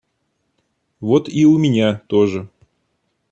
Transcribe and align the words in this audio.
Вот 0.99 1.29
и 1.29 1.45
у 1.45 1.59
меня 1.59 2.01
тоже 2.07 2.49